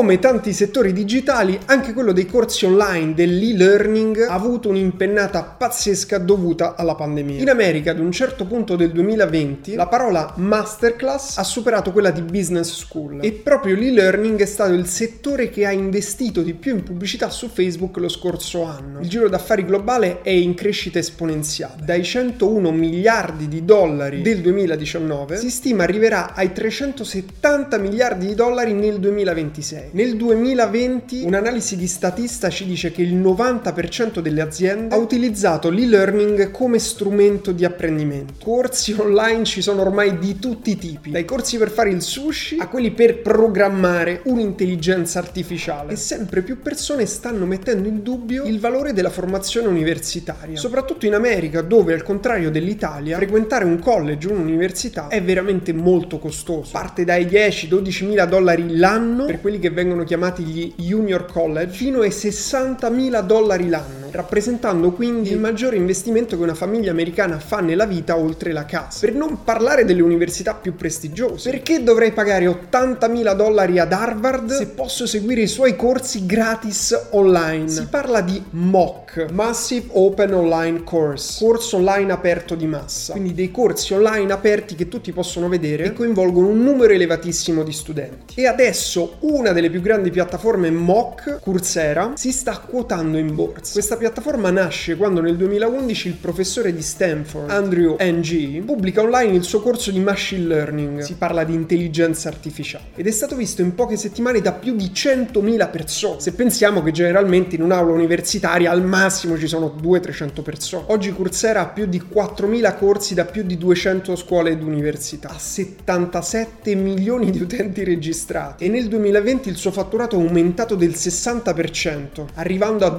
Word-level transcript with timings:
come 0.00 0.18
tanti 0.18 0.54
settori 0.54 0.94
digitali, 0.94 1.58
anche 1.66 1.92
quello 1.92 2.12
dei 2.12 2.24
corsi 2.24 2.64
online, 2.64 3.12
dell'e-learning, 3.12 4.28
ha 4.30 4.32
avuto 4.32 4.70
un'impennata 4.70 5.42
pazzesca 5.42 6.16
dovuta 6.16 6.74
alla 6.74 6.94
pandemia. 6.94 7.38
In 7.38 7.50
America, 7.50 7.90
ad 7.90 7.98
un 7.98 8.10
certo 8.10 8.46
punto 8.46 8.76
del 8.76 8.92
2020, 8.92 9.74
la 9.74 9.88
parola 9.88 10.32
masterclass 10.38 11.36
ha 11.36 11.44
superato 11.44 11.92
quella 11.92 12.10
di 12.12 12.22
business 12.22 12.72
school 12.78 13.18
e 13.20 13.32
proprio 13.32 13.76
l'e-learning 13.76 14.40
è 14.40 14.46
stato 14.46 14.72
il 14.72 14.86
settore 14.86 15.50
che 15.50 15.66
ha 15.66 15.70
investito 15.70 16.40
di 16.40 16.54
più 16.54 16.76
in 16.76 16.82
pubblicità 16.82 17.28
su 17.28 17.48
Facebook 17.48 17.98
lo 17.98 18.08
scorso 18.08 18.64
anno. 18.64 19.00
Il 19.00 19.08
giro 19.08 19.28
d'affari 19.28 19.66
globale 19.66 20.22
è 20.22 20.30
in 20.30 20.54
crescita 20.54 20.98
esponenziale. 20.98 21.82
Dai 21.84 22.02
101 22.02 22.72
miliardi 22.72 23.48
di 23.48 23.66
dollari 23.66 24.22
del 24.22 24.40
2019 24.40 25.36
si 25.36 25.50
stima 25.50 25.82
arriverà 25.82 26.32
ai 26.32 26.54
370 26.54 27.76
miliardi 27.76 28.28
di 28.28 28.34
dollari 28.34 28.72
nel 28.72 28.98
2026. 28.98 29.89
Nel 29.92 30.14
2020 30.14 31.24
un'analisi 31.24 31.76
di 31.76 31.88
Statista 31.88 32.48
ci 32.48 32.64
dice 32.64 32.92
che 32.92 33.02
il 33.02 33.16
90% 33.16 34.20
delle 34.20 34.40
aziende 34.40 34.94
ha 34.94 34.98
utilizzato 34.98 35.68
l'e-learning 35.68 36.52
come 36.52 36.78
strumento 36.78 37.50
di 37.50 37.64
apprendimento. 37.64 38.34
Corsi 38.40 38.94
online 38.96 39.42
ci 39.42 39.60
sono 39.60 39.80
ormai 39.80 40.18
di 40.18 40.38
tutti 40.38 40.70
i 40.70 40.76
tipi, 40.76 41.10
dai 41.10 41.24
corsi 41.24 41.58
per 41.58 41.70
fare 41.70 41.90
il 41.90 42.02
sushi 42.02 42.58
a 42.60 42.68
quelli 42.68 42.92
per 42.92 43.20
programmare 43.20 44.20
un'intelligenza 44.26 45.18
artificiale. 45.18 45.94
E 45.94 45.96
sempre 45.96 46.42
più 46.42 46.60
persone 46.60 47.04
stanno 47.06 47.44
mettendo 47.44 47.88
in 47.88 48.04
dubbio 48.04 48.44
il 48.44 48.60
valore 48.60 48.92
della 48.92 49.10
formazione 49.10 49.66
universitaria, 49.66 50.56
soprattutto 50.56 51.06
in 51.06 51.14
America 51.14 51.62
dove 51.62 51.94
al 51.94 52.04
contrario 52.04 52.52
dell'Italia 52.52 53.16
frequentare 53.16 53.64
un 53.64 53.80
college 53.80 54.28
o 54.28 54.34
un'università 54.34 55.08
è 55.08 55.20
veramente 55.20 55.72
molto 55.72 56.20
costoso. 56.20 56.70
Parte 56.70 57.04
dai 57.04 57.24
10-12 57.24 58.06
mila 58.06 58.24
dollari 58.24 58.76
l'anno 58.76 59.24
per 59.24 59.40
quelli 59.40 59.58
che 59.58 59.70
vengono 59.70 59.78
chiamati 60.04 60.42
gli 60.42 60.72
junior 60.76 61.26
college 61.26 61.72
fino 61.72 62.00
ai 62.00 62.10
60 62.10 62.88
mila 62.90 63.20
dollari 63.20 63.68
l'anno, 63.68 63.99
rappresentando 64.12 64.92
quindi 64.92 65.30
il 65.30 65.38
maggiore 65.38 65.76
investimento 65.76 66.36
che 66.36 66.42
una 66.42 66.54
famiglia 66.54 66.90
americana 66.90 67.38
fa 67.38 67.60
nella 67.60 67.86
vita 67.86 68.16
oltre 68.16 68.52
la 68.52 68.64
casa. 68.64 69.00
Per 69.00 69.14
non 69.14 69.44
parlare 69.44 69.84
delle 69.84 70.02
università 70.02 70.54
più 70.54 70.74
prestigiose, 70.74 71.50
perché 71.50 71.82
dovrei 71.82 72.12
pagare 72.12 72.46
80 72.46 73.08
mila 73.08 73.34
dollari 73.34 73.78
ad 73.78 73.92
Harvard 73.92 74.50
se 74.52 74.68
posso 74.68 75.06
seguire 75.06 75.42
i 75.42 75.46
suoi 75.46 75.76
corsi 75.76 76.26
gratis 76.26 77.08
online? 77.10 77.68
Si 77.68 77.86
parla 77.86 78.20
di 78.20 78.42
MOOC, 78.50 79.26
Massive 79.30 79.86
Open 79.92 80.34
Online 80.34 80.82
Course, 80.84 81.44
corso 81.44 81.76
online 81.76 82.12
aperto 82.12 82.54
di 82.54 82.66
massa, 82.66 83.12
quindi 83.12 83.34
dei 83.34 83.50
corsi 83.50 83.94
online 83.94 84.32
aperti 84.32 84.74
che 84.74 84.88
tutti 84.88 85.12
possono 85.12 85.48
vedere 85.48 85.84
e 85.84 85.92
coinvolgono 85.92 86.48
un 86.48 86.62
numero 86.62 86.92
elevatissimo 86.92 87.62
di 87.62 87.72
studenti. 87.72 88.34
E 88.40 88.46
adesso 88.46 89.16
una 89.20 89.52
delle 89.52 89.70
più 89.70 89.80
grandi 89.80 90.10
piattaforme 90.10 90.70
MOOC, 90.70 91.40
Coursera, 91.40 92.12
si 92.16 92.32
sta 92.32 92.58
quotando 92.58 93.18
in 93.18 93.34
borsa. 93.34 93.72
Questa 93.72 93.96
piattaforma 94.00 94.50
nasce 94.50 94.96
quando 94.96 95.20
nel 95.20 95.36
2011 95.36 96.08
il 96.08 96.14
professore 96.14 96.74
di 96.74 96.80
Stanford, 96.80 97.50
Andrew 97.50 97.96
Ng, 98.00 98.62
pubblica 98.64 99.02
online 99.02 99.34
il 99.34 99.42
suo 99.42 99.60
corso 99.60 99.90
di 99.90 100.00
machine 100.00 100.46
learning. 100.46 101.00
Si 101.00 101.16
parla 101.16 101.44
di 101.44 101.52
intelligenza 101.52 102.30
artificiale 102.30 102.86
ed 102.94 103.06
è 103.06 103.10
stato 103.10 103.36
visto 103.36 103.60
in 103.60 103.74
poche 103.74 103.98
settimane 103.98 104.40
da 104.40 104.52
più 104.52 104.74
di 104.74 104.86
100.000 104.86 105.70
persone. 105.70 106.18
Se 106.18 106.32
pensiamo 106.32 106.82
che 106.82 106.92
generalmente 106.92 107.56
in 107.56 107.62
un'aula 107.62 107.92
universitaria 107.92 108.70
al 108.70 108.82
massimo 108.82 109.36
ci 109.36 109.46
sono 109.46 109.76
200-300 109.78 110.42
persone. 110.42 110.84
Oggi 110.86 111.12
Coursera 111.12 111.60
ha 111.60 111.66
più 111.66 111.84
di 111.84 112.00
4.000 112.00 112.78
corsi 112.78 113.12
da 113.12 113.26
più 113.26 113.42
di 113.42 113.58
200 113.58 114.16
scuole 114.16 114.52
ed 114.52 114.62
università, 114.62 115.28
ha 115.28 115.38
77 115.38 116.74
milioni 116.74 117.30
di 117.30 117.42
utenti 117.42 117.84
registrati 117.84 118.64
e 118.64 118.68
nel 118.70 118.88
2020 118.88 119.50
il 119.50 119.56
suo 119.56 119.70
fatturato 119.70 120.16
è 120.16 120.22
aumentato 120.22 120.74
del 120.74 120.92
60%, 120.92 122.24
arrivando 122.36 122.86
a 122.86 122.90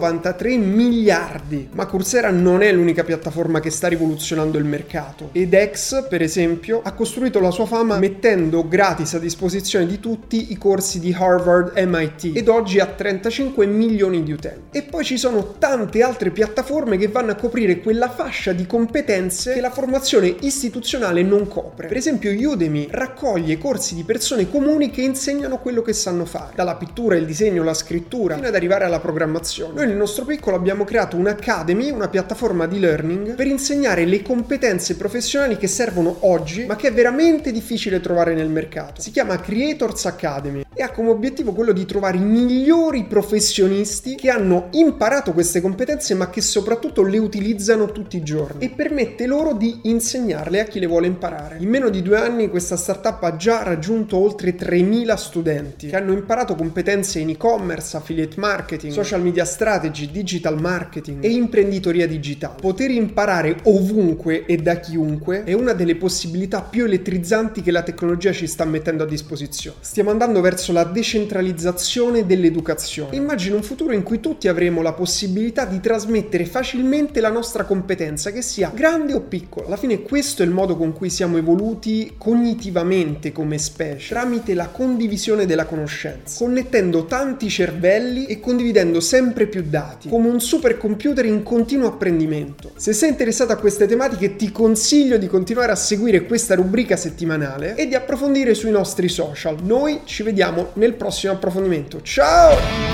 293 0.00 0.56
miliardi. 0.56 1.68
Ma 1.72 1.86
Coursera 1.86 2.30
non 2.30 2.62
è 2.62 2.72
l'unica 2.72 3.04
piattaforma 3.04 3.60
che 3.60 3.70
sta 3.70 3.88
rivoluzionando 3.88 4.56
il 4.56 4.64
mercato. 4.64 5.28
edX, 5.32 6.08
per 6.08 6.22
esempio, 6.22 6.80
ha 6.82 6.92
costruito 6.92 7.40
la 7.40 7.50
sua 7.50 7.66
fama 7.66 7.98
mettendo 7.98 8.66
gratis 8.66 9.14
a 9.14 9.18
disposizione 9.18 9.86
di 9.86 10.00
tutti 10.00 10.52
i 10.52 10.58
corsi 10.58 10.98
di 11.00 11.14
Harvard 11.16 11.76
MIT 11.76 12.32
ed 12.34 12.48
oggi 12.48 12.78
ha 12.80 12.86
35 12.86 13.66
milioni 13.66 14.22
di 14.22 14.32
utenti. 14.32 14.78
E 14.78 14.82
poi 14.82 15.04
ci 15.04 15.18
sono 15.18 15.54
tante 15.58 16.02
altre 16.02 16.30
piattaforme 16.30 16.96
che 16.96 17.08
vanno 17.08 17.32
a 17.32 17.34
coprire 17.34 17.80
quella 17.80 18.08
fascia 18.08 18.52
di 18.52 18.66
competenze 18.66 19.54
che 19.54 19.60
la 19.60 19.70
formazione 19.70 20.34
istituzionale 20.40 21.22
non 21.22 21.46
copre. 21.46 21.88
Per 21.88 21.96
esempio 21.96 22.30
Udemy 22.30 22.88
raccoglie 22.90 23.58
corsi 23.58 23.94
di 23.94 24.04
persone 24.04 24.48
comuni 24.48 24.90
che 24.90 25.02
insegnano 25.02 25.58
quello 25.58 25.82
che 25.82 25.92
sanno 25.92 26.24
fare, 26.24 26.52
dalla 26.54 26.76
pittura, 26.76 27.16
il 27.16 27.26
disegno, 27.26 27.62
la 27.62 27.74
scrittura, 27.74 28.36
fino 28.36 28.46
ad 28.46 28.54
arrivare 28.54 28.84
alla 28.84 29.00
programmazione. 29.00 29.84
Noi 29.84 29.89
nel 29.90 29.98
nostro 29.98 30.24
piccolo 30.24 30.54
abbiamo 30.54 30.84
creato 30.84 31.16
un'Academy, 31.16 31.90
una 31.90 32.08
piattaforma 32.08 32.66
di 32.66 32.78
learning, 32.78 33.34
per 33.34 33.48
insegnare 33.48 34.04
le 34.04 34.22
competenze 34.22 34.96
professionali 34.96 35.56
che 35.56 35.66
servono 35.66 36.18
oggi, 36.20 36.64
ma 36.64 36.76
che 36.76 36.88
è 36.88 36.92
veramente 36.92 37.50
difficile 37.50 38.00
trovare 38.00 38.34
nel 38.34 38.48
mercato. 38.48 39.00
Si 39.00 39.10
chiama 39.10 39.40
Creators 39.40 40.06
Academy 40.06 40.62
e 40.72 40.82
ha 40.82 40.90
come 40.90 41.10
obiettivo 41.10 41.52
quello 41.52 41.72
di 41.72 41.84
trovare 41.84 42.16
i 42.16 42.22
migliori 42.22 43.04
professionisti 43.04 44.14
che 44.14 44.30
hanno 44.30 44.68
imparato 44.70 45.32
queste 45.32 45.60
competenze 45.60 46.14
ma 46.14 46.30
che 46.30 46.40
soprattutto 46.40 47.02
le 47.02 47.18
utilizzano 47.18 47.90
tutti 47.90 48.16
i 48.16 48.22
giorni 48.22 48.64
e 48.64 48.70
permette 48.70 49.26
loro 49.26 49.52
di 49.52 49.80
insegnarle 49.82 50.60
a 50.60 50.64
chi 50.64 50.78
le 50.78 50.86
vuole 50.86 51.06
imparare. 51.06 51.56
In 51.58 51.68
meno 51.68 51.90
di 51.90 52.00
due 52.00 52.18
anni 52.18 52.48
questa 52.48 52.76
startup 52.76 53.22
ha 53.24 53.36
già 53.36 53.62
raggiunto 53.62 54.16
oltre 54.16 54.54
3.000 54.56 55.14
studenti 55.16 55.88
che 55.88 55.96
hanno 55.96 56.12
imparato 56.12 56.54
competenze 56.54 57.18
in 57.18 57.30
e-commerce, 57.30 57.96
affiliate 57.96 58.38
marketing, 58.38 58.92
social 58.92 59.20
media 59.20 59.44
strategy, 59.80 60.10
digital 60.10 60.60
marketing 60.60 61.24
e 61.24 61.30
imprenditoria 61.30 62.06
digitale. 62.06 62.56
Poter 62.60 62.90
imparare 62.90 63.56
ovunque 63.64 64.44
e 64.44 64.56
da 64.58 64.78
chiunque 64.78 65.44
è 65.44 65.54
una 65.54 65.72
delle 65.72 65.96
possibilità 65.96 66.60
più 66.60 66.84
elettrizzanti 66.84 67.62
che 67.62 67.70
la 67.70 67.82
tecnologia 67.82 68.32
ci 68.32 68.46
sta 68.46 68.64
mettendo 68.64 69.04
a 69.04 69.06
disposizione. 69.06 69.78
Stiamo 69.80 70.10
andando 70.10 70.40
verso 70.40 70.72
la 70.72 70.84
decentralizzazione 70.84 72.26
dell'educazione. 72.26 73.16
Immagino 73.16 73.56
un 73.56 73.62
futuro 73.62 73.94
in 73.94 74.02
cui 74.02 74.20
tutti 74.20 74.48
avremo 74.48 74.82
la 74.82 74.92
possibilità 74.92 75.64
di 75.64 75.80
trasmettere 75.80 76.44
facilmente 76.44 77.20
la 77.20 77.30
nostra 77.30 77.64
competenza, 77.64 78.30
che 78.30 78.42
sia 78.42 78.70
grande 78.74 79.14
o 79.14 79.20
piccola. 79.20 79.66
Alla 79.66 79.76
fine 79.76 80.02
questo 80.02 80.42
è 80.42 80.44
il 80.44 80.52
modo 80.52 80.76
con 80.76 80.92
cui 80.92 81.08
siamo 81.08 81.38
evoluti 81.38 82.14
cognitivamente 82.18 83.32
come 83.32 83.58
specie, 83.58 84.12
tramite 84.12 84.54
la 84.54 84.68
condivisione 84.68 85.46
della 85.46 85.64
conoscenza, 85.64 86.44
connettendo 86.44 87.06
tanti 87.06 87.48
cervelli 87.48 88.26
e 88.26 88.40
condividendo 88.40 89.00
sempre 89.00 89.46
più 89.46 89.62
dati, 89.70 90.08
come 90.10 90.28
un 90.28 90.40
supercomputer 90.40 91.24
in 91.24 91.42
continuo 91.42 91.88
apprendimento. 91.88 92.72
Se 92.76 92.92
sei 92.92 93.10
interessato 93.10 93.52
a 93.52 93.56
queste 93.56 93.86
tematiche 93.86 94.36
ti 94.36 94.52
consiglio 94.52 95.16
di 95.16 95.28
continuare 95.28 95.72
a 95.72 95.76
seguire 95.76 96.26
questa 96.26 96.54
rubrica 96.54 96.96
settimanale 96.96 97.76
e 97.76 97.86
di 97.86 97.94
approfondire 97.94 98.52
sui 98.54 98.70
nostri 98.70 99.08
social. 99.08 99.56
Noi 99.62 100.00
ci 100.04 100.22
vediamo 100.22 100.70
nel 100.74 100.94
prossimo 100.94 101.32
approfondimento. 101.32 102.02
Ciao! 102.02 102.89